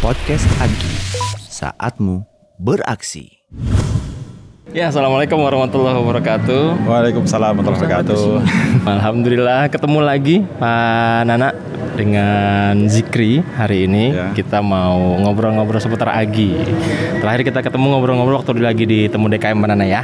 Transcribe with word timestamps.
Podcast 0.00 0.48
Agi, 0.56 0.92
saatmu 1.44 2.24
beraksi. 2.56 3.44
Ya, 4.72 4.88
assalamualaikum 4.88 5.36
warahmatullahi 5.36 5.92
wabarakatuh. 6.00 6.88
Waalaikumsalam 6.88 7.52
warahmatullahi 7.52 7.84
wabarakatuh. 7.84 8.24
Alhamdulillah 8.96 9.68
ketemu 9.68 9.98
lagi 10.00 10.36
Pak 10.56 11.20
Nana 11.28 11.52
dengan 12.00 12.88
Zikri 12.88 13.44
hari 13.60 13.84
ini 13.84 14.16
Ya. 14.16 14.32
kita 14.32 14.64
mau 14.64 15.20
ngobrol-ngobrol 15.20 15.76
seputar 15.76 16.16
Agi. 16.16 16.56
Terakhir 17.20 17.44
kita 17.44 17.60
ketemu 17.60 17.92
ngobrol-ngobrol 17.92 18.40
waktu 18.40 18.56
lagi 18.56 18.88
di 18.88 19.04
temu 19.12 19.28
DKM 19.28 19.60
Pak 19.60 19.68
Nana 19.68 19.84
ya. 19.84 20.00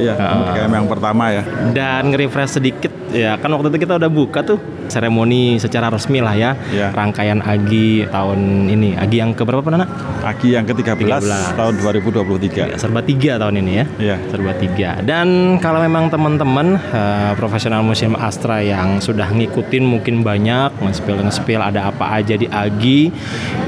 Iya, 0.00 0.16
KM 0.16 0.72
yang 0.72 0.88
pertama 0.88 1.28
ya. 1.28 1.44
Dan 1.76 2.08
nge-refresh 2.08 2.56
sedikit 2.56 2.92
ya 3.12 3.36
kan 3.36 3.52
waktu 3.52 3.68
itu 3.68 3.84
kita 3.84 4.00
udah 4.00 4.08
buka 4.08 4.40
tuh 4.40 4.56
seremoni 4.92 5.56
secara 5.56 5.88
resmi 5.88 6.20
lah 6.20 6.36
ya. 6.36 6.52
Ya. 6.68 6.92
Rangkaian 6.92 7.40
Agi 7.40 8.04
tahun 8.12 8.68
ini. 8.68 9.00
Agi 9.00 9.24
yang 9.24 9.32
keberapa 9.32 9.64
Pak 9.64 9.72
Nana? 9.72 9.86
Agi 10.20 10.52
yang 10.52 10.68
ke-13 10.68 11.08
13. 11.08 11.56
tahun 11.56 11.74
Ya, 11.80 12.68
2023. 12.76 12.76
serba 12.76 13.00
tiga 13.00 13.40
tahun 13.40 13.64
ini 13.64 13.72
ya. 13.72 13.84
Iya. 13.96 14.16
Serba 14.28 14.52
tiga. 14.60 15.00
Dan 15.00 15.56
kalau 15.64 15.80
memang 15.80 16.12
teman-teman 16.12 16.76
eh, 16.76 17.32
profesional 17.40 17.80
museum 17.80 18.12
Astra 18.20 18.60
yang 18.60 19.00
sudah 19.00 19.32
ngikutin 19.32 19.82
mungkin 19.88 20.20
banyak 20.20 20.76
nge-spill 20.84 21.24
nge-spill 21.24 21.62
ada 21.62 21.88
apa 21.88 22.20
aja 22.20 22.36
di 22.36 22.44
Agi, 22.52 23.08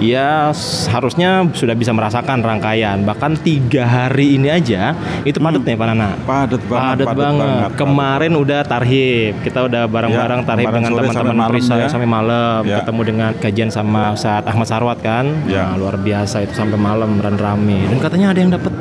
ya 0.02 0.52
harusnya 0.92 1.48
sudah 1.56 1.72
bisa 1.72 1.94
merasakan 1.96 2.44
rangkaian. 2.44 3.00
Bahkan 3.06 3.40
tiga 3.40 3.88
hari 3.88 4.36
ini 4.36 4.52
aja 4.52 4.92
itu 5.24 5.40
padat 5.40 5.62
nih 5.62 5.76
Pak 5.78 5.86
Nana. 5.94 6.08
Padat 6.26 6.62
banget, 6.66 7.06
Padat 7.06 7.16
banget. 7.16 7.70
Kemarin 7.78 8.32
udah 8.34 8.60
tarhib, 8.66 9.32
kita 9.46 9.64
udah 9.64 9.86
bareng-bareng 9.86 10.40
Ya, 10.42 10.46
tarhib 10.46 10.66
dengan 10.68 10.90
sampai 10.90 11.13
teman-teman 11.14 11.48
perisai 11.54 11.86
ya. 11.86 11.88
sampai 11.88 12.08
malam. 12.08 12.60
Ya. 12.66 12.82
Ketemu 12.82 13.00
dengan 13.06 13.30
kajian 13.38 13.70
sama 13.70 14.12
Ustadz 14.12 14.50
Ahmad 14.50 14.66
Sarwat 14.66 14.98
kan. 15.00 15.30
Ya. 15.46 15.70
Nah, 15.70 15.78
luar 15.78 15.96
biasa 15.96 16.42
itu 16.42 16.52
sampai 16.52 16.74
malam 16.74 17.22
dan 17.22 17.38
rame. 17.38 17.86
Dan 17.86 18.02
katanya 18.02 18.34
ada 18.34 18.40
yang 18.42 18.52
dapat 18.52 18.72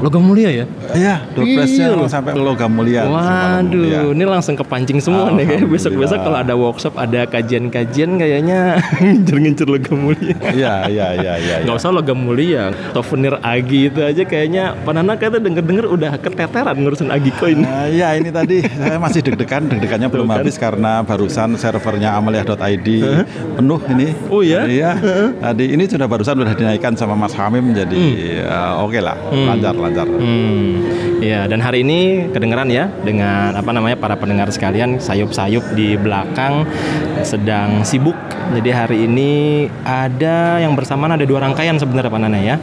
logam 0.00 0.22
mulia 0.22 0.50
ya. 0.50 0.64
Iya, 0.90 0.94
Iya. 0.94 1.14
doorpressnya 1.30 1.86
sampai 2.06 2.32
logam 2.34 2.70
mulia. 2.70 3.04
Waduh, 3.04 3.84
Iya. 3.84 4.00
ini 4.10 4.24
langsung 4.24 4.54
kepancing 4.54 4.98
semua 4.98 5.30
nih 5.30 5.44
kayak 5.44 5.66
besok-besok 5.66 6.18
kalau 6.20 6.38
ada 6.38 6.54
workshop, 6.54 6.94
ada 6.94 7.24
kajian-kajian 7.24 8.16
kayaknya 8.16 8.78
ngincer-ngincer 9.02 9.66
logam 9.66 9.98
mulia. 10.00 10.36
Iya, 10.46 10.74
iya, 10.88 11.06
iya, 11.14 11.34
iya. 11.36 11.56
Nggak 11.62 11.76
usah 11.76 11.90
logam 11.90 12.16
mulia, 12.16 12.72
souvenir 12.92 13.36
Agi 13.40 13.86
itu 13.86 14.00
aja 14.00 14.22
kayaknya 14.22 14.72
Pak 14.78 14.92
Nana 14.92 15.14
kayaknya 15.14 15.40
denger-denger 15.42 15.86
udah 15.86 16.12
keteteran 16.16 16.76
ngurusin 16.76 17.10
Agi 17.10 17.30
Coin. 17.34 17.60
Nah, 17.60 17.86
Iya 17.86 18.16
ini 18.16 18.30
tadi 18.30 18.64
saya 18.80 18.96
masih 18.96 19.20
deg-degan, 19.20 19.68
deg-degannya 19.68 20.08
belum 20.08 20.26
kan? 20.26 20.36
habis 20.40 20.56
karena 20.56 21.02
barusan 21.02 21.54
servernya 21.54 22.14
amaliah.id 22.14 22.88
penuh 23.54 23.80
ini. 23.90 24.08
Oh, 24.28 24.40
ya? 24.40 24.64
Iya. 24.64 24.90
Tadi 25.36 25.64
ini 25.70 25.84
sudah 25.84 26.06
barusan 26.06 26.34
sudah 26.36 26.54
dinaikkan 26.54 26.94
sama 26.94 27.14
Mas 27.14 27.34
Hamim 27.34 27.72
jadi 27.72 27.96
ya, 28.42 28.78
oke 28.78 28.98
lah, 28.98 29.16
lancar 29.30 29.74
lancar. 29.84 30.08
Hmm, 30.08 30.80
ya 31.20 31.44
dan 31.44 31.58
hari 31.58 31.80
ini 31.80 32.00
kedengeran 32.28 32.66
ya 32.66 32.88
dengan 33.00 33.52
apa 33.52 33.70
namanya 33.70 33.94
para 33.94 34.14
pendengar 34.14 34.48
sekalian 34.48 34.96
sayup-sayup 34.98 35.62
di 35.72 35.94
belakang 35.94 36.64
sedang 37.20 37.82
sibuk. 37.82 38.16
Jadi 38.50 38.70
hari 38.70 38.98
ini 39.04 39.32
ada 39.80 40.58
yang 40.58 40.72
bersamaan 40.72 41.12
ada 41.12 41.24
dua 41.24 41.40
rangkaian 41.40 41.76
sebenarnya 41.76 42.08
Pak 42.08 42.20
Nana 42.20 42.38
ya. 42.38 42.56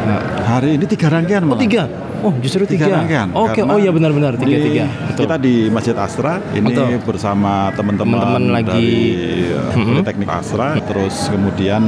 Nah, 0.00 0.20
Hari 0.42 0.74
ini 0.74 0.84
tiga 0.84 1.06
rangkaian 1.08 1.42
Oh 1.42 1.48
malah. 1.48 1.62
tiga. 1.62 1.84
Oh 2.20 2.34
justru 2.36 2.66
tiga. 2.66 2.84
tiga 2.84 2.96
rangkaian. 2.98 3.28
Oke. 3.30 3.62
Karena 3.62 3.70
Oh 3.70 3.78
iya 3.78 3.90
benar-benar 3.90 4.34
tiga 4.34 4.50
di- 4.52 4.64
tiga. 4.66 4.84
Betul. 5.06 5.22
Kita 5.24 5.36
di 5.38 5.54
Masjid 5.68 5.94
Astra 5.94 6.32
ini 6.50 6.66
Betul. 6.66 6.98
bersama 7.00 7.70
teman-teman 7.72 8.42
lagi- 8.50 8.66
dari 8.66 8.92
uh, 9.48 9.70
Mhm. 9.70 9.86
Politeknik 9.94 10.28
Astra, 10.28 10.68
terus 10.82 11.30
kemudian 11.30 11.80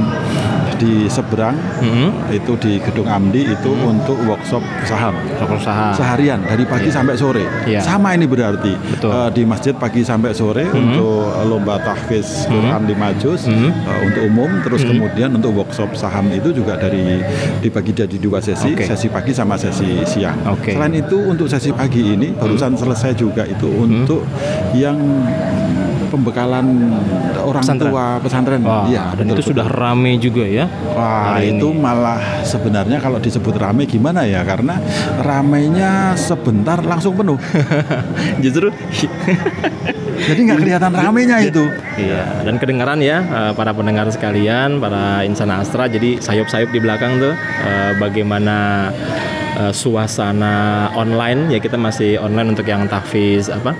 di 0.83 1.07
seberang 1.07 1.55
Mhm. 1.79 2.35
itu 2.35 2.51
di 2.59 2.75
Gedung 2.77 3.07
Amdi 3.07 3.47
itu 3.47 3.71
untuk 3.71 4.19
workshop 4.27 4.59
saham 4.83 5.15
Toko 5.39 5.55
usaha. 5.55 5.95
seharian 5.95 6.43
dari 6.43 6.67
pagi 6.67 6.91
sampai 6.91 7.15
sore. 7.15 7.47
Ah. 7.47 7.63
Iya. 7.63 7.79
Sama 7.79 8.11
ini 8.11 8.27
berarti 8.27 8.75
Betul. 8.75 9.07
Uh, 9.09 9.29
di 9.31 9.47
masjid 9.47 9.71
pagi 9.73 10.03
sampai 10.03 10.35
sore 10.35 10.67
untuk 10.67 11.31
uh, 11.31 11.45
lomba 11.47 11.79
tahfiz 11.79 12.43
Quran 12.45 12.83
lima 12.83 13.15
juz 13.15 13.47
Mhm. 13.47 13.69
uh, 13.87 13.99
untuk 14.03 14.21
umum, 14.25 14.51
terus 14.59 14.83
kemudian 14.83 15.31
untuk 15.31 15.55
workshop 15.55 15.95
saham 15.95 16.27
itu 16.29 16.51
juga 16.51 16.75
dari 16.75 17.23
dibagi 17.59 17.95
jadi 17.95 18.17
dua 18.17 18.43
sesi, 18.43 18.73
Oke. 18.73 18.83
sesi 18.83 19.07
pagi 19.07 19.31
sama 19.31 19.55
sesi 19.55 20.03
siang. 20.03 20.35
Oke. 20.49 20.75
Selain 20.75 20.91
itu 20.91 21.15
untuk 21.15 21.47
sesi 21.47 21.71
pagi 21.71 22.11
ini 22.11 22.33
barusan 22.33 22.75
selesai 22.75 23.13
juga 23.13 23.45
itu 23.45 23.69
untuk 23.69 24.25
yang 24.73 24.97
pembekalan 26.13 26.93
orang 27.35 27.59
Pesantren. 27.59 27.89
tua 27.89 28.05
pesantren. 28.21 28.61
Wah, 28.61 28.85
Iya, 28.85 29.17
dan 29.17 29.25
betul, 29.25 29.35
itu 29.35 29.43
sudah 29.49 29.65
betul. 29.65 29.81
rame 29.81 30.11
juga 30.17 30.45
ya. 30.45 30.65
Wah 30.87 31.33
hari 31.33 31.57
itu 31.57 31.67
ini. 31.67 31.81
malah 31.81 32.21
sebenarnya 32.43 32.97
kalau 32.97 33.17
disebut 33.17 33.55
rame 33.55 33.83
gimana 33.83 34.21
ya 34.23 34.45
karena 34.45 34.77
ramenya 35.19 35.91
sebentar 36.13 36.77
langsung 36.79 37.13
penuh 37.13 37.41
Justru 38.45 38.69
jadi 40.23 40.39
nggak 40.39 40.59
kelihatan 40.59 40.91
ramenya 40.93 41.41
itu 41.41 41.65
Iya, 41.93 42.45
dan 42.45 42.55
kedengaran 42.55 42.99
ya 42.99 43.17
eh, 43.19 43.51
para 43.53 43.69
pendengar 43.71 44.05
sekalian, 44.07 44.77
para 44.77 45.21
insan 45.21 45.49
Astra. 45.49 45.85
Jadi 45.85 46.17
sayup-sayup 46.17 46.69
di 46.69 46.79
belakang 46.79 47.17
tuh 47.17 47.33
eh, 47.33 47.91
bagaimana 47.97 48.89
eh, 49.55 49.73
suasana 49.73 50.53
online 50.93 51.53
ya 51.53 51.59
kita 51.59 51.77
masih 51.77 52.17
online 52.17 52.53
untuk 52.53 52.65
yang 52.65 52.85
tahfiz 52.87 53.49
apa? 53.49 53.73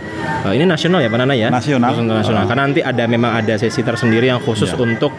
Eh, 0.48 0.60
ini 0.60 0.66
nasional 0.66 1.00
ya 1.02 1.10
Pak 1.10 1.20
Nana 1.20 1.34
ya? 1.34 1.48
Nasional. 1.50 1.94
Nasional. 2.04 2.44
Oh. 2.44 2.48
Karena 2.50 2.62
nanti 2.70 2.82
ada 2.84 3.04
memang 3.06 3.32
ada 3.34 3.56
sesi 3.58 3.82
tersendiri 3.82 4.28
yang 4.30 4.42
khusus 4.42 4.70
Iya. 4.74 4.80
untuk 4.82 5.12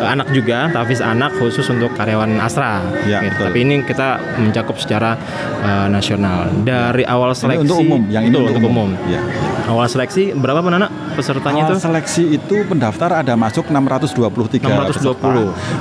eh, 0.00 0.06
anak 0.08 0.28
juga, 0.32 0.68
tahfiz 0.70 1.00
anak 1.00 1.36
khusus 1.40 1.64
untuk 1.70 1.92
karyawan 1.96 2.36
Astra. 2.40 2.82
Iya, 3.08 3.24
gitu. 3.24 3.40
betul. 3.40 3.44
Tapi 3.50 3.58
ini 3.64 3.74
kita 3.84 4.08
mencakup 4.40 4.76
secara 4.76 5.16
eh, 5.62 5.86
nasional. 5.88 6.50
Dari 6.64 7.04
awal 7.06 7.32
ini 7.32 7.40
seleksi 7.40 7.62
untuk 7.64 7.78
umum 7.80 8.02
yang 8.10 8.24
ini 8.26 8.34
Betul, 8.34 8.46
untuk 8.50 8.64
umum, 8.68 8.90
Ya. 9.08 9.20
Awal 9.64 9.88
seleksi 9.88 10.36
berapa 10.36 10.60
Nana 10.62 10.86
pesertanya 11.14 11.64
Awal 11.64 11.72
itu? 11.72 11.80
seleksi 11.80 12.22
itu 12.32 12.56
pendaftar 12.64 13.16
ada 13.16 13.32
masuk 13.32 13.64
623 13.64 14.60
620. 14.60 14.92
peserta. 14.92 15.30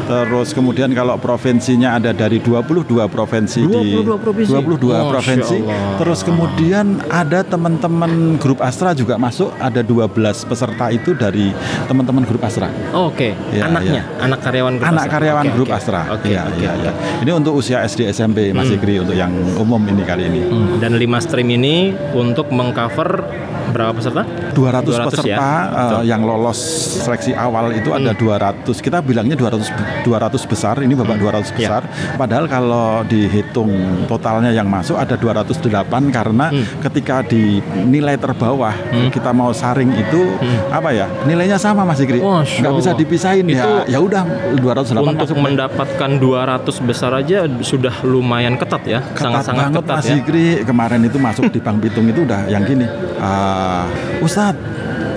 Terus 0.05 0.49
kemudian 0.51 0.89
kalau 0.89 1.15
provinsinya 1.17 1.97
ada 1.97 2.11
dari 2.11 2.39
22 2.39 2.87
provinsi 3.05 3.59
di 3.61 3.99
22 3.99 4.15
provinsi? 4.17 4.49
22 4.49 4.87
Masya 4.87 5.03
provinsi. 5.09 5.57
Terus 5.99 6.19
kemudian 6.21 6.85
ada 7.05 7.43
teman-teman 7.43 8.11
grup 8.37 8.59
Astra 8.59 8.91
juga 8.91 9.15
masuk 9.15 9.51
ada 9.57 9.83
12 9.83 10.07
peserta 10.43 10.87
itu 10.87 11.11
dari 11.11 11.51
teman-teman 11.85 12.23
grup 12.23 12.39
Astra. 12.41 12.71
Oh, 12.91 13.11
Oke, 13.13 13.35
Iya, 13.51 13.67
anaknya, 13.67 14.01
anak 14.17 14.39
karyawan 14.41 14.73
grup 14.75 14.87
anak 14.87 15.03
Astra. 15.03 15.13
karyawan 15.13 15.43
Oke, 15.43 15.53
grup 15.53 15.67
oke. 15.67 15.75
Astra. 15.75 16.01
Oke, 16.09 16.27
Iya, 16.29 16.41
oke, 16.47 16.55
iya, 16.57 16.71
oke. 16.71 16.81
iya. 16.81 16.91
Ini 17.19 17.31
untuk 17.35 17.53
usia 17.53 17.83
SD 17.83 18.07
SMP 18.07 18.49
Mas 18.49 18.67
Ikri 18.67 18.97
untuk 18.97 19.13
yang 19.13 19.29
umum 19.55 19.83
ini 19.83 20.01
kali 20.01 20.25
ini. 20.25 20.41
Hmm, 20.41 20.79
Dan 20.79 20.95
lima 20.95 21.19
stream 21.19 21.51
ini 21.51 21.75
untuk 22.11 22.47
mengcover 22.49 23.21
berapa 23.73 23.91
peserta? 23.91 24.21
200, 24.53 24.53
200 24.53 25.07
peserta 25.07 25.27
ya? 25.27 25.35
eh, 25.35 25.65
Betul. 25.65 25.97
Hmm. 25.97 26.07
yang 26.07 26.21
lolos 26.23 26.59
seleksi 26.99 27.31
awal 27.33 27.73
itu 27.73 27.89
ada 27.89 28.11
200. 28.13 28.77
Kita 28.77 29.01
bilangnya 29.01 29.33
200 29.33 29.67
be- 29.67 29.87
200 30.03 30.45
besar, 30.45 30.75
ini 30.79 30.93
Bapak 30.93 31.17
200 31.17 31.49
Ya. 31.51 31.55
besar. 31.57 31.81
Padahal 32.13 32.45
kalau 32.45 33.01
dihitung 33.03 33.71
totalnya 34.05 34.49
yang 34.49 34.65
masuk 34.65 34.95
ada 34.95 35.15
208 35.15 35.73
karena 36.09 36.45
Hmm. 36.45 36.63
ketika 36.81 37.21
di 37.21 37.57
nilai 37.83 38.15
terbawah 38.15 38.73
kita 39.09 39.31
mau 39.31 39.49
saring 39.51 39.89
itu 39.91 40.37
apa 40.69 40.89
ya? 40.89 41.09
Nilainya 41.23 41.57
sama 41.57 41.81
Mas 41.83 41.97
Ikri. 41.97 42.21
Nggak 42.21 42.73
bisa 42.75 42.91
dipisahin 42.93 43.47
ya. 43.47 43.55
Itu 43.57 43.71
Ya 43.85 43.99
udah 43.99 44.23
208 44.55 45.15
Untuk 45.15 45.27
masuk. 45.29 45.37
mendapatkan 45.39 46.09
200 46.13 46.77
besar 46.79 47.11
aja 47.13 47.45
sudah 47.61 47.93
lumayan 48.03 48.55
ketat 48.55 48.83
ya, 48.83 48.99
ketat 49.03 49.23
sangat-sangat 49.41 49.63
banget 49.65 49.77
ketat 49.79 49.95
Mas 49.95 50.03
ya. 50.03 50.13
Zikri 50.15 50.45
kemarin 50.63 51.01
itu 51.01 51.17
masuk 51.17 51.47
di 51.47 51.59
Bank 51.59 51.77
Pitung 51.79 52.05
itu 52.05 52.21
udah 52.21 52.45
yang 52.47 52.63
gini 52.63 52.85
ah 53.17 53.62
Ustadz 54.21 54.57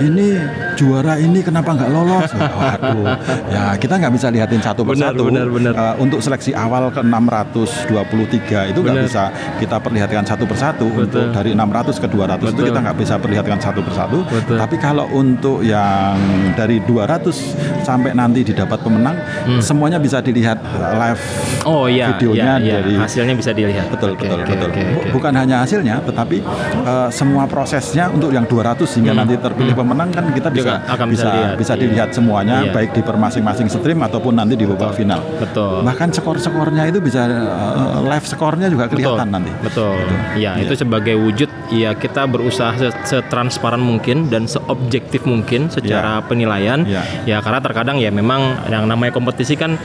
ini 0.03 0.37
juara 0.77 1.17
ini 1.17 1.41
kenapa 1.41 1.73
nggak 1.73 1.89
lolos 1.89 2.29
waduh 2.61 3.17
ya 3.49 3.73
kita 3.75 3.97
nggak 3.97 4.13
bisa 4.13 4.27
lihatin 4.29 4.61
satu 4.61 4.85
Benar, 4.85 5.11
persatu 5.11 5.23
benar, 5.27 5.47
benar. 5.49 5.73
Eh, 5.73 5.95
untuk 5.97 6.21
seleksi 6.21 6.53
awal 6.53 6.87
ke 6.89 7.01
623 7.01 8.71
itu 8.71 8.79
nggak 8.79 8.95
Benar. 8.95 9.07
bisa 9.09 9.23
kita 9.57 9.77
perlihatkan 9.77 10.23
satu 10.23 10.45
persatu 10.45 10.85
untuk 10.87 11.31
dari 11.31 11.51
600 11.51 11.97
ke 11.97 12.07
200 12.07 12.37
itu 12.37 12.45
Betul. 12.53 12.65
kita 12.69 12.79
nggak 12.79 12.97
bisa 12.97 13.15
perlihatkan 13.17 13.59
satu 13.59 13.81
persatu 13.81 14.17
Betul. 14.23 14.57
tapi 14.57 14.75
kalau 14.77 15.05
untuk 15.11 15.61
yang 15.61 16.15
dari 16.53 16.77
200 16.79 17.33
sampai 17.81 18.13
nanti 18.13 18.43
didapat 18.43 18.79
pemenang 18.79 19.17
semuanya 19.59 19.97
bisa 19.97 20.21
dilihat 20.21 20.61
live 20.93 21.19
Hmm. 21.57 21.73
Oh 21.75 21.83
iya, 21.85 22.15
videonya 22.15 22.53
iya, 22.55 22.63
iya. 22.63 22.75
dari 22.79 22.93
hasilnya 22.95 23.35
bisa 23.35 23.51
dilihat. 23.51 23.91
Betul, 23.91 24.15
Oke, 24.15 24.23
betul, 24.23 24.39
oke, 24.39 24.47
betul. 24.47 24.69
Bu- 24.71 24.79
oke. 25.03 25.09
Bukan 25.11 25.33
hanya 25.35 25.55
hasilnya, 25.59 25.99
tetapi 25.99 26.37
eh, 26.79 27.09
semua 27.11 27.43
prosesnya 27.43 28.07
untuk 28.07 28.31
yang 28.31 28.47
200 28.47 28.87
hingga 28.95 29.11
Hmm. 29.11 29.19
nanti 29.19 29.35
terpilih 29.35 29.75
pemenang 29.75 30.07
kan 30.07 30.31
kita 30.31 30.47
bisa 30.47 30.66
Juga 30.67 30.75
akan 30.91 31.07
bisa 31.07 31.27
bisa 31.27 31.55
bisa 31.55 31.73
iya. 31.73 31.81
dilihat 31.81 32.09
semuanya 32.11 32.55
Iya. 32.67 32.71
baik 32.75 32.89
di 32.95 33.01
per 33.03 33.15
masing-masing 33.15 33.67
stream 33.71 33.99
ataupun 34.03 34.33
nanti 34.35 34.53
di 34.59 34.65
babak 34.67 34.93
final. 34.95 35.23
Betul. 35.39 35.83
Bahkan 35.87 36.09
skor-skornya 36.11 36.83
itu 36.91 36.99
bisa 36.99 37.27
eh, 37.27 37.99
live 38.03 38.27
skornya 38.27 38.67
juga 38.67 38.85
kelihatan 38.91 39.27
betul, 39.27 39.35
nanti. 39.35 39.51
Betul. 39.63 39.95
Gitu. 39.97 40.15
Iya, 40.43 40.51
Iya. 40.57 40.63
itu 40.67 40.73
sebagai 40.75 41.15
wujud 41.17 41.46
ya 41.69 41.91
kita 41.91 42.23
berusaha 42.23 42.71
se- 42.73 42.95
setransparan 43.05 43.79
mungkin 43.79 44.27
dan 44.27 44.45
seobjektif 44.45 45.23
mungkin 45.23 45.67
secara 45.67 46.19
penilaian. 46.21 46.83
Ya. 46.83 47.03
Ya 47.25 47.37
karena 47.39 47.59
terkadang 47.59 47.97
ya 47.97 48.09
memang 48.09 48.39
yang 48.67 48.85
namanya 48.85 49.11
kompetisi 49.11 49.53
kan 49.53 49.75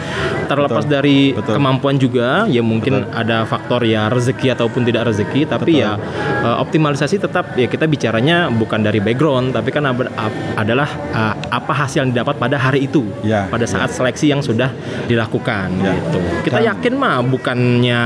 terlepas 0.46 0.84
Betul. 0.84 0.94
dari 0.94 1.18
Betul. 1.32 1.54
kemampuan 1.56 1.96
juga 1.96 2.44
ya 2.46 2.60
mungkin 2.60 3.06
ada 3.08 3.42
faktor 3.42 3.82
ya 3.82 4.06
rezeki 4.06 4.52
ataupun 4.52 4.82
tidak 4.82 5.08
rezeki 5.08 5.44
tapi 5.44 5.78
ya 5.78 5.96
eh, 6.42 6.56
optimalisasi 6.58 7.18
tetap 7.18 7.54
ya 7.54 7.66
kita 7.66 7.84
bicaranya 7.84 8.46
bukan 8.48 8.80
dari 8.80 8.98
background 8.98 9.50
tapi 9.50 9.70
kan 9.70 9.84
ab- 9.84 10.12
ab- 10.12 10.40
adalah 10.54 10.86
eh, 11.10 11.34
apa 11.48 11.72
hasil 11.74 12.02
yang 12.02 12.10
didapat 12.10 12.36
pada 12.36 12.56
hari 12.56 12.84
itu 12.84 13.04
Ya, 13.22 13.46
pada 13.46 13.64
saat 13.64 13.90
seleksi 13.90 14.28
yang 14.28 14.40
sudah 14.40 14.70
dilakukan 15.06 15.68
Ya. 15.78 15.94
gitu. 15.94 16.18
Kita 16.42 16.58
Dan- 16.58 16.68
yakin 16.70 16.94
mah 16.94 17.16
bukannya 17.22 18.02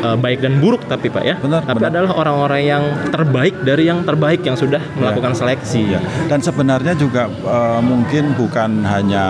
eh, 0.00 0.16
baik 0.16 0.38
dan 0.40 0.58
buruk 0.58 0.82
tapi 0.84 1.08
Pak 1.08 1.22
ya. 1.22 1.34
Benar, 1.36 1.62
tapi 1.62 1.78
benar. 1.78 1.90
adalah 1.92 2.10
orang-orang 2.16 2.60
yang 2.62 2.82
terbaik 3.08 3.54
dari 3.60 3.86
yang 3.86 4.02
terbaik 4.02 4.40
yang 4.40 4.54
sudah 4.54 4.80
melakukan 4.94 5.32
seleksi. 5.32 5.82
Ya. 5.88 6.00
Dan 6.26 6.40
sebenarnya 6.40 6.94
juga 6.94 7.26
eh, 7.26 7.80
mungkin 7.80 8.34
bukan 8.34 8.82
hanya 8.82 9.24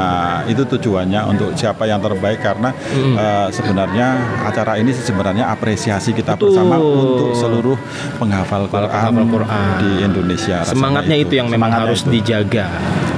itu 0.45 0.63
tujuannya 0.63 1.21
untuk 1.27 1.55
siapa 1.55 1.85
yang 1.85 1.99
terbaik 1.99 2.41
karena 2.41 2.71
eh, 2.93 3.49
sebenarnya 3.51 4.07
acara 4.45 4.77
ini 4.77 4.93
sebenarnya 4.93 5.49
apresiasi 5.49 6.13
kita 6.13 6.35
Betul. 6.35 6.53
bersama 6.53 6.77
untuk 6.77 7.33
seluruh 7.33 7.79
penghafal 8.17 8.67
Quran, 8.67 8.89
penghafal 8.89 9.27
Quran. 9.27 9.69
di 9.79 9.91
Indonesia. 10.03 10.63
Semangatnya 10.63 11.17
itu, 11.17 11.33
yang 11.35 11.47
memang 11.47 11.71
Semangatnya 11.71 11.89
harus 11.89 12.01
itu. 12.03 12.11
dijaga. 12.15 12.67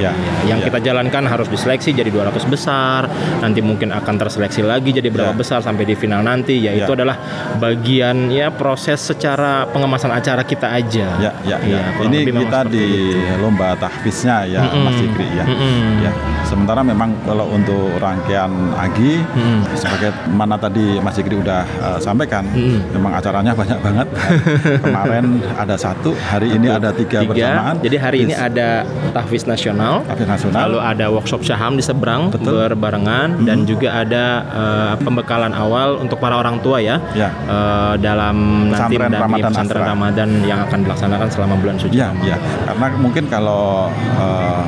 Ya, 0.01 0.11
yang 0.43 0.59
ya. 0.59 0.67
kita 0.67 0.83
jalankan 0.83 1.23
harus 1.25 1.47
diseleksi 1.47 1.95
jadi 1.95 2.11
200 2.11 2.43
besar, 2.49 3.07
nanti 3.39 3.63
mungkin 3.63 3.93
akan 3.93 4.15
terseleksi 4.19 4.65
lagi 4.65 4.91
jadi 4.91 5.09
berapa 5.09 5.31
Ya. 5.31 5.39
besar 5.39 5.59
sampai 5.63 5.85
di 5.85 5.95
final 5.95 6.21
nanti. 6.21 6.59
Ya, 6.59 6.75
Ya. 6.75 6.85
itu 6.85 6.93
adalah 6.93 7.15
bagian 7.59 8.31
ya 8.33 8.49
proses 8.51 8.99
secara 9.03 9.69
pengemasan 9.71 10.11
acara 10.11 10.43
kita 10.43 10.67
aja. 10.71 11.07
Ya, 11.21 11.33
ya, 11.47 11.57
ya. 11.63 11.83
Kurang 11.99 12.13
Ini 12.13 12.19
kita 12.27 12.61
di 12.67 12.87
itu. 13.13 13.39
lomba 13.39 13.75
tahfiznya 13.79 14.49
ya, 14.49 14.61
Mm-mm. 14.67 14.83
Mas 14.87 14.97
Fikri 14.99 15.29
ya. 15.37 15.45
Mm-mm. 15.47 16.03
Ya. 16.03 16.13
Sementara 16.47 16.81
memang 16.85 17.15
kalau 17.25 17.49
untuk 17.49 17.97
rangkaian 18.03 18.51
Agi, 18.77 19.23
Mm-mm. 19.23 19.59
sebagai 19.79 20.11
mana 20.33 20.59
tadi 20.59 20.99
Mas 21.01 21.15
Fikri 21.17 21.39
udah 21.39 21.63
eh, 21.65 21.99
sampaikan, 22.03 22.45
Mm-mm. 22.51 22.99
memang 22.99 23.13
acaranya 23.17 23.53
banyak 23.55 23.79
banget. 23.81 24.07
Kemarin 24.85 25.41
ada 25.55 25.77
satu, 25.79 26.13
hari 26.19 26.57
ini 26.57 26.69
ada 26.69 26.91
tiga, 26.93 27.25
bersamaan. 27.25 27.79
Jadi 27.81 27.97
hari 27.97 28.19
ini 28.27 28.35
ada 28.35 28.85
tahfiz 29.15 29.45
nasional. 29.47 30.03
Tahfiz 30.09 30.29
nasional. 30.29 30.59
Lalu 30.69 30.79
ada 30.83 31.07
workshop 31.13 31.43
syaham 31.47 31.79
di 31.79 31.85
seberang 31.85 32.33
Betul. 32.33 32.75
berbarengan 32.75 33.45
dan 33.47 33.65
juga 33.69 34.03
ada 34.03 34.25
eh, 34.51 34.95
pembekalan 35.03 35.53
awal 35.55 36.01
untuk 36.01 36.19
para 36.19 36.37
orang 36.39 36.59
tua 36.61 36.83
ya. 36.83 36.99
Ya. 37.13 37.29
Eh, 37.29 37.95
dalam 37.99 38.37
nanti 38.69 38.97
Pesantren 38.97 39.05
mendampingi 39.07 39.21
Ramadan 39.43 39.51
pesantren 39.53 39.79
Astra. 39.79 39.93
Ramadan 39.93 40.31
yang 40.43 40.59
akan 40.63 40.79
dilaksanakan 40.81 41.29
selama 41.29 41.55
bulan 41.57 41.77
suci 41.77 41.95
Ya, 41.95 42.09
Ramadan. 42.09 42.25
ya. 42.27 42.37
Karena 42.65 42.87
mungkin 42.97 43.25
kalau 43.27 43.93
eh, 44.17 44.63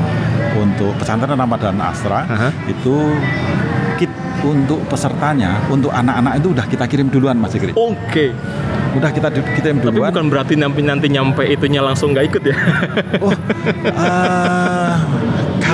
untuk 0.55 0.93
pesantren 0.95 1.35
Ramadan 1.35 1.77
Astra 1.79 2.25
Aha. 2.25 2.49
itu 2.65 2.97
kit 3.95 4.13
untuk 4.43 4.85
pesertanya, 4.85 5.57
untuk 5.67 5.89
anak-anak 5.89 6.37
itu 6.37 6.53
udah 6.53 6.67
kita 6.67 6.85
kirim 6.85 7.09
duluan 7.09 7.37
Mas 7.37 7.51
Fikri. 7.51 7.73
Oke. 7.73 8.37
Udah 8.95 9.11
kita 9.11 9.27
kirim 9.33 9.81
Tapi 9.81 9.85
duluan. 9.91 10.13
bukan 10.13 10.27
berarti 10.29 10.55
nanti 10.55 10.79
nanti 10.79 11.07
nyampe 11.09 11.43
itunya 11.43 11.81
langsung 11.81 12.13
nggak 12.13 12.27
ikut 12.29 12.43
ya. 12.45 12.57
Oh, 13.19 13.33
eh, 13.83 14.95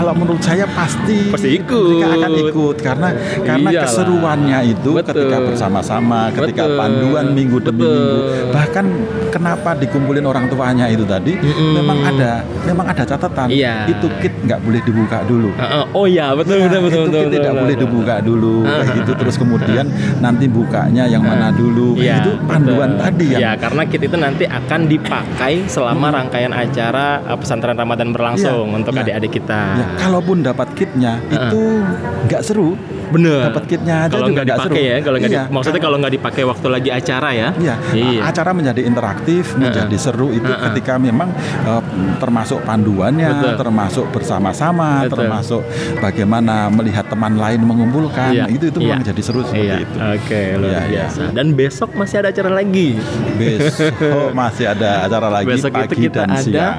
kalau 0.01 0.17
menurut 0.17 0.41
saya 0.41 0.65
pasti 0.67 1.29
Pasti 1.29 1.49
ikut. 1.55 1.77
mereka 1.93 2.09
akan 2.17 2.33
ikut 2.41 2.77
karena 2.81 3.09
karena 3.39 3.69
Iyalah. 3.69 3.85
keseruannya 3.85 4.59
itu 4.67 4.91
Betul. 4.91 5.09
ketika 5.13 5.37
bersama-sama, 5.45 6.21
ketika 6.33 6.65
Betul. 6.65 6.79
panduan 6.79 7.27
minggu 7.31 7.59
demi 7.61 7.85
Betul. 7.85 7.93
minggu. 7.93 8.19
Bahkan 8.51 8.85
kenapa 9.29 9.71
dikumpulin 9.77 10.25
orang 10.25 10.49
tuanya 10.49 10.89
itu 10.89 11.05
tadi 11.05 11.37
Mm-mm. 11.37 11.73
memang 11.77 11.99
ada 12.03 12.31
memang 12.65 12.87
ada 12.89 13.05
catatan. 13.05 13.49
Iya. 13.53 13.87
Itu 13.87 14.09
kit 14.19 14.33
nggak 14.41 14.61
boleh 14.61 14.81
dibuka 14.81 15.21
dulu. 15.23 15.53
Oh 15.93 16.09
ya 16.09 16.33
betul 16.33 16.57
Ya, 16.57 16.67
betul 16.67 16.81
betul 16.81 16.91
itu 16.91 17.01
betul. 17.05 17.21
kit 17.21 17.29
tidak 17.31 17.45
betul, 17.47 17.61
boleh 17.61 17.75
betul. 17.77 17.85
dibuka 17.85 18.15
dulu 18.21 18.55
kayak 18.63 18.81
Ah, 18.81 18.97
gitu 18.97 19.13
terus 19.15 19.37
kemudian 19.37 19.87
nanti 20.19 20.45
bukanya 20.47 21.05
yang 21.05 21.21
mana 21.21 21.53
dulu 21.53 21.93
Iya, 21.95 22.25
itu 22.25 22.31
panduan 22.45 22.97
betul. 22.97 23.03
tadi 23.05 23.25
yang 23.29 23.41
Ya, 23.41 23.51
karena 23.55 23.83
kit 23.85 24.01
itu 24.01 24.17
nanti 24.17 24.45
akan 24.47 24.81
dipakai 24.87 25.55
selama 25.67 26.07
rangkaian 26.11 26.51
acara 26.51 27.21
uh, 27.23 27.37
pesantren 27.37 27.77
Ramadan 27.77 28.11
berlangsung 28.11 28.67
Iya, 28.67 28.77
untuk 28.77 28.93
iya. 28.95 29.03
adik-adik 29.05 29.33
kita. 29.37 29.61
Ya, 29.77 29.87
kalaupun 29.97 30.41
dapat 30.41 30.69
kitnya 30.73 31.19
itu 31.27 31.83
nggak 32.27 32.43
seru. 32.43 32.77
Bener. 33.11 33.51
Dapat 33.51 33.65
kitnya 33.67 34.07
aja 34.07 34.15
Kalau 34.15 34.31
nggak 34.31 34.47
dipakai 34.47 34.71
seru. 34.71 34.87
ya, 34.87 34.97
kalau 35.01 35.17
nggak 35.19 35.27
di- 35.27 35.35
Iya. 35.35 35.45
maksudnya 35.51 35.81
kalau 35.81 35.97
nggak 35.99 36.15
dipakai 36.15 36.43
waktu 36.45 36.67
lagi 36.69 36.91
acara 36.93 37.31
ya. 37.33 37.49
Iya, 37.53 37.75
Iya. 37.91 38.21
acara 38.23 38.51
menjadi 38.53 38.81
interaktif, 38.83 39.45
menjadi 39.57 39.97
seru 39.99 40.31
itu 40.31 40.47
Uh-uh. 40.47 40.71
ketika 40.71 40.95
memang 40.95 41.27
eh, 41.61 41.83
termasuk 42.17 42.63
panduannya, 42.63 43.35
Betul. 43.35 43.55
termasuk 43.59 44.07
bersama-sama, 44.11 45.03
Betul. 45.03 45.11
termasuk 45.17 45.63
bagaimana 45.99 46.71
melihat 46.71 47.03
teman 47.05 47.35
lain 47.35 47.59
mengumpulkan. 47.61 48.31
Iya, 48.31 48.45
Nah, 48.47 48.49
itu 48.49 48.65
itu 48.69 48.79
iya. 48.79 48.87
memang 48.89 49.03
jadi 49.05 49.21
seru 49.21 49.43
seperti 49.43 49.67
Iya. 49.67 49.77
itu. 49.81 49.97
Oke, 49.99 50.41
luar 50.55 50.71
Iya, 50.71 50.79
iya. 50.79 50.91
biasa. 51.03 51.23
Dan 51.35 51.47
besok 51.53 51.91
masih 51.93 52.17
ada 52.17 52.29
acara 52.31 52.51
lagi. 52.53 52.89
Besok 53.35 53.95
masih 54.33 54.65
ada 54.67 54.91
acara 55.03 55.29
lagi 55.33 55.47
besok 55.51 55.73
pagi 55.73 55.87
itu 55.89 55.95
kita 56.07 56.21
dan 56.21 56.31
ada 56.31 56.41
siang. 56.41 56.79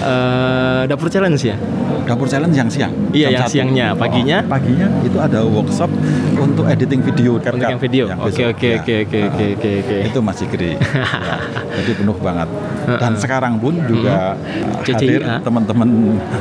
eh, 0.00 0.82
dapur 0.86 1.06
challenge 1.06 1.42
ya. 1.44 1.54
Dapur 2.08 2.24
challenge 2.24 2.56
yang 2.56 2.68
siang. 2.68 2.92
Iya, 3.10 3.28
yang 3.28 3.44
satu. 3.44 3.52
siangnya. 3.52 3.86
Paginya? 3.92 4.38
Oh, 4.40 4.48
paginya 4.48 4.88
itu 5.02 5.18
ada 5.18 5.44
workshop 5.44 5.90
untuk 6.34 6.64
editing 6.64 7.04
video. 7.04 7.36
CapCut 7.36 7.68
yang 7.68 7.76
video. 7.78 8.04
yang 8.08 8.16
Oke, 8.18 8.32
besok. 8.32 8.48
oke, 8.50 8.64
Ya. 8.66 8.76
oke, 8.78 8.94
oke, 8.98 9.18
Ah, 9.18 9.28
oke, 9.28 9.44
oke, 9.52 9.70
oke. 9.78 9.96
Itu 10.04 10.18
masih 10.20 10.46
gede. 10.48 10.72
Ya, 11.28 11.36
Jadi 11.78 11.92
penuh 11.94 12.16
banget. 12.18 12.48
Dan 12.88 13.12
sekarang 13.14 13.54
pun 13.56 13.70
juga 13.84 14.34
CCIA. 14.80 14.96
hadir 14.96 15.20
teman-teman 15.38 15.88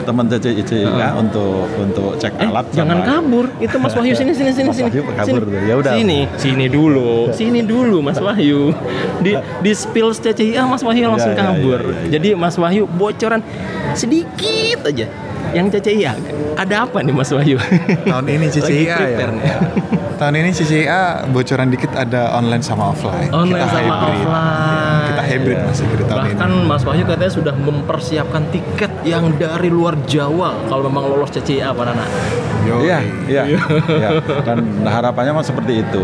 teman 0.02 0.26
CCIA 0.26 1.10
untuk 1.14 1.68
untuk 1.76 2.16
cek 2.18 2.34
Eh, 2.38 2.48
alat. 2.48 2.66
jangan 2.72 2.98
sama- 2.98 3.06
kabur. 3.06 3.46
Itu 3.60 3.76
Mas 3.78 3.94
Wahyu 3.94 4.14
sini 4.14 4.32
sini 4.32 4.50
sini 4.50 4.66
Mas 4.66 4.78
sini. 4.78 4.88
Wahyu 4.90 5.04
kabur 5.06 5.44
Sini. 5.46 5.68
Ya 5.68 5.76
udah. 5.76 5.94
Sini, 5.94 6.20
sini 6.38 6.66
dulu. 6.68 7.12
Sini 7.38 7.62
dulu 7.62 8.00
Mas 8.00 8.18
Wahyu. 8.18 8.72
Di 9.20 9.32
di 9.36 9.72
spill 9.74 10.10
CCIA 10.12 10.64
Mas 10.64 10.82
Wahyu 10.82 11.06
langsung 11.06 11.30
Ya, 11.30 11.38
ya, 11.38 11.44
kabur. 11.46 11.80
ya, 11.80 11.92
ya, 11.92 12.00
ya. 12.00 12.10
Jadi 12.16 12.30
Mas 12.34 12.56
Wahyu 12.56 12.88
bocoran 12.88 13.42
sedikit 13.94 14.82
aja. 14.84 15.06
Yang 15.56 15.80
CCIA 15.80 16.14
ada 16.58 16.76
apa 16.84 17.00
nih 17.06 17.14
Mas 17.14 17.30
Wahyu? 17.32 17.58
Tahun 18.08 18.26
ini 18.28 18.48
CCIA 18.50 18.98
ya. 19.14 19.28
Tahun 20.18 20.34
ini 20.34 20.50
CCIA 20.50 21.02
bocoran 21.30 21.70
dikit 21.70 21.94
ada 21.94 22.34
online 22.34 22.60
sama 22.60 22.90
offline. 22.90 23.30
Online 23.30 23.62
Kita 23.62 23.70
sama 23.70 23.82
hybrid. 23.86 24.18
offline. 24.18 25.06
Kita 25.08 25.24
hybrid 25.24 25.58
masih 25.62 25.86
di 25.88 26.04
tahun 26.04 26.18
Bahkan 26.20 26.50
ini. 26.52 26.66
Mas 26.66 26.82
Wahyu 26.82 27.04
katanya 27.06 27.30
sudah 27.32 27.54
mempersiapkan 27.54 28.44
tiket 28.50 28.92
yang 29.04 29.30
dari 29.32 29.70
luar 29.70 29.94
Jawa 30.04 30.58
kalau 30.66 30.90
memang 30.90 31.06
lolos 31.06 31.30
CCIA 31.30 31.70
Pak 31.70 31.86
Nana. 31.86 32.06
Yo, 32.66 32.82
Iya, 32.82 33.00
iya, 33.30 33.44
iya. 33.88 34.10
Dan 34.42 34.58
harapannya 34.84 35.32
mah 35.32 35.46
seperti 35.46 35.80
itu. 35.80 36.02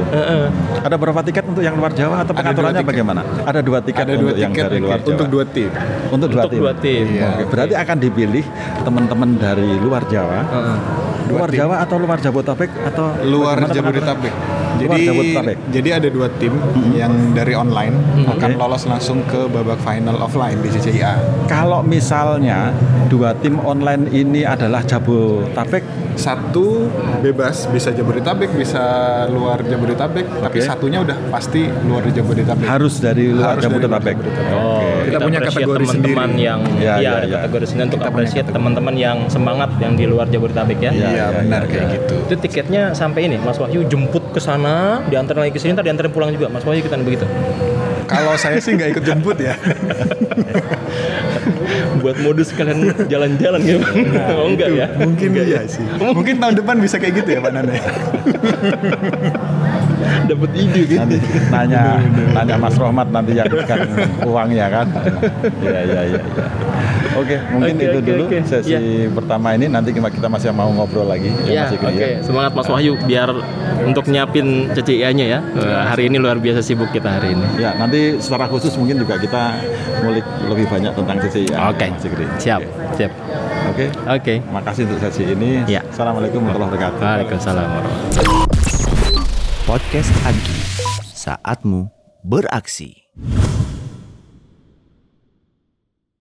Ada 0.79 0.93
berapa 0.93 1.19
tiket 1.19 1.43
untuk 1.43 1.59
yang 1.59 1.73
luar 1.73 1.91
Jawa 1.91 2.21
atau 2.21 2.31
pengaturannya 2.31 2.85
bagaimana? 2.85 3.21
Ada 3.43 3.59
dua 3.59 3.81
tiket 3.81 4.05
Ada 4.05 4.13
dua 4.13 4.29
untuk 4.29 4.39
yang 4.39 4.53
tiket 4.53 4.63
dari 4.63 4.77
luar 4.79 4.99
Jawa. 4.99 5.09
untuk 5.09 5.27
dua 5.27 5.43
tim. 5.43 5.69
Untuk 6.07 6.29
dua 6.29 6.37
Untuk 6.39 6.51
tim. 6.51 6.61
dua 6.61 6.73
tim. 6.77 7.05
Iya. 7.09 7.27
Oke, 7.33 7.43
berarti 7.49 7.73
akan 7.75 7.97
dipilih 7.99 8.45
teman-teman 8.79 9.29
dari 9.35 9.69
luar 9.75 10.05
Jawa. 10.05 10.39
Heeh. 10.45 10.77
Dua 10.77 11.12
luar. 11.29 11.49
Jawa 11.51 11.75
atau 11.83 11.97
luar 11.99 12.17
Jabodetabek 12.19 12.71
atau 12.87 13.05
Luar 13.23 13.57
Jabodetabek. 13.69 14.33
Jadi 14.75 15.05
Jabodetabek. 15.05 15.57
jadi 15.69 15.89
ada 15.93 16.07
dua 16.07 16.27
tim 16.33 16.53
yang 16.91 17.11
dari 17.31 17.53
online 17.53 17.93
akan 18.25 18.49
Oke. 18.49 18.57
lolos 18.57 18.83
langsung 18.83 19.21
ke 19.23 19.45
babak 19.47 19.79
final 19.79 20.17
offline 20.17 20.57
di 20.59 20.69
CCIA. 20.69 21.15
Kalau 21.45 21.81
misalnya 21.81 22.73
dua 23.07 23.33
tim 23.35 23.59
online 23.59 24.09
ini 24.09 24.41
adalah 24.43 24.81
Jabodetabek, 24.81 25.83
Satu 26.13 26.85
bebas 27.19 27.65
bisa 27.67 27.89
Jabodetabek, 27.89 28.53
bisa 28.53 28.83
luar 29.27 29.61
Jabodetabek, 29.61 30.21
tapi 30.39 30.57
Oke. 30.59 30.61
satunya 30.63 31.01
udah 31.01 31.17
pasti 31.27 31.65
luar 31.83 32.05
Jabodetabek. 32.05 32.65
harus 32.65 33.01
dari 33.01 33.29
luar 33.29 33.57
Harus 33.57 33.65
dari 33.65 33.73
luar 33.73 33.81
Jabodetabek. 33.81 34.15
Jabodetabek. 34.15 34.53
Oh, 34.53 34.81
Kita 35.03 35.17
punya 35.19 35.39
appreciate 35.39 35.65
kategori 35.65 35.83
teman-teman 35.83 36.29
sendiri. 36.29 36.45
yang 36.45 36.59
Ya, 36.77 36.93
ya, 36.93 36.99
ya, 36.99 37.11
ada 37.11 37.25
ya. 37.25 37.37
kategori 37.39 37.65
sendiri 37.65 37.83
untuk 37.83 37.99
Kita 37.99 38.09
punya 38.11 38.29
kategori. 38.29 38.53
teman-teman 38.53 38.95
yang 38.95 39.17
semangat 39.27 39.69
yang 39.79 39.93
di 39.95 40.05
luar 40.05 40.27
Jabodetabek 40.27 40.77
ya. 40.79 40.91
Ya, 40.93 40.93
Iya 40.93 41.09
ya, 41.09 41.25
benar 41.35 41.61
ya, 41.61 41.67
kayak 41.67 41.81
ya. 41.83 41.93
gitu. 41.95 42.15
Itu 42.23 42.35
tiketnya 42.39 42.81
sampai 42.93 43.21
ini 43.25 43.37
Mas 43.37 43.57
Wahyu 43.57 43.81
jemput 43.83 44.23
ke 44.29 44.39
sana, 44.39 44.62
diantar 45.11 45.35
lagi 45.37 45.51
ke 45.55 45.59
sini, 45.59 45.73
ntar 45.75 45.85
diantarin 45.85 46.11
pulang 46.11 46.31
juga. 46.33 46.49
Mas 46.49 46.63
Wahyu 46.63 46.83
ikutan 46.83 47.03
begitu. 47.03 47.25
Kalau 48.07 48.35
saya 48.35 48.59
sih 48.59 48.75
nggak 48.75 48.99
ikut 48.99 49.03
jemput 49.03 49.37
ya. 49.39 49.55
Buat 52.03 52.19
modus 52.19 52.51
kalian 52.51 53.07
jalan-jalan 53.07 53.61
gitu. 53.63 53.79
oh 54.39 54.47
enggak 54.51 54.69
ya? 54.75 54.87
Mungkin 54.99 55.29
iya 55.39 55.63
sih. 55.65 55.83
Mungkin 55.99 56.39
tahun 56.39 56.55
depan 56.59 56.75
bisa 56.83 56.99
kayak 56.99 57.23
gitu 57.23 57.29
ya 57.37 57.39
Pak 57.39 57.51
Nana. 57.55 57.73
Dapat 60.29 60.51
ide 60.55 60.81
gitu. 60.87 60.99
Nanti 60.99 61.17
nanya 61.47 61.99
nanya 62.35 62.55
Mas 62.59 62.75
Rohmat 62.75 63.07
nanti 63.11 63.39
yang 63.39 63.47
kan 63.63 63.87
uangnya 64.27 64.67
kan. 64.67 64.87
Iya 65.63 65.79
iya 65.87 66.01
iya. 66.11 66.19
iya. 66.19 66.45
Oke, 67.13 67.37
mungkin 67.53 67.75
Oke, 67.75 67.85
itu 67.85 67.97
oke, 67.97 68.07
dulu 68.09 68.23
oke. 68.25 68.39
sesi 68.43 68.73
pertama 69.09 69.47
ini. 69.53 69.65
Nanti 69.69 69.89
kita 69.93 70.27
masih 70.27 70.49
mau 70.49 70.69
ngobrol 70.69 71.05
lagi. 71.05 71.29
Ya, 71.45 71.69
Ikri, 71.69 71.85
oke. 71.93 72.07
Semangat 72.25 72.51
Mas 72.53 72.67
Wahyu 72.67 72.97
biar 73.05 73.29
untuk 73.83 74.09
nyiapin 74.09 74.73
CCIA-nya 74.73 75.25
ya. 75.27 75.39
Eh, 75.53 75.83
hari 75.85 76.09
ini 76.09 76.17
luar 76.17 76.37
biasa 76.37 76.59
sibuk 76.59 76.89
kita 76.89 77.21
hari 77.21 77.37
ini. 77.37 77.45
Ya, 77.61 77.77
nanti 77.77 78.17
secara 78.17 78.49
khusus 78.49 78.73
mungkin 78.75 78.97
juga 78.97 79.17
kita 79.17 79.53
ngulik 80.01 80.25
lebih 80.49 80.65
banyak 80.67 80.93
tentang 80.93 81.17
CCI. 81.21 81.53
ya, 81.53 81.57
Oke. 81.69 81.85
Ikri. 81.93 82.25
Siap, 82.41 82.61
Oke. 82.61 82.95
siap. 82.97 83.11
Oke. 83.63 83.85
Oke. 84.05 84.33
Makasih 84.51 84.89
untuk 84.89 84.99
sesi 84.99 85.23
ini. 85.29 85.63
Ya. 85.69 85.81
Assalamualaikum 85.87 86.43
warahmatullahi 86.43 86.91
wabarakatuh. 86.91 86.99
Waalaikumsalam 86.99 87.67
warahmatullahi 87.69 88.41
Podcast 89.63 90.11
Agi. 90.27 90.57
Saatmu 91.15 91.87
beraksi. 92.21 93.52